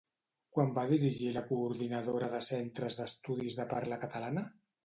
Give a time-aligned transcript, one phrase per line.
[0.57, 4.49] Quan va dirigir la Coordinadora de Centres d'Estudis de Parla Catalana?